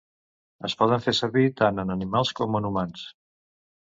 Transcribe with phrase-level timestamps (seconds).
[0.69, 3.05] Es poden fer servir tant en animals com en humans.